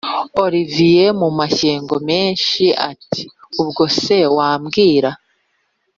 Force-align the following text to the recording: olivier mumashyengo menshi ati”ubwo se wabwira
olivier 0.43 1.09
mumashyengo 1.21 1.95
menshi 2.09 2.63
ati”ubwo 2.91 3.83
se 4.01 4.17
wabwira 4.35 5.09